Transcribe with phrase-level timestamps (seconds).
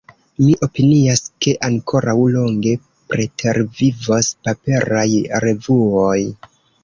[0.43, 2.73] Mi opinias ke ankoraŭ longe
[3.13, 5.07] pretervivos paperaj
[5.47, 6.19] revuoj.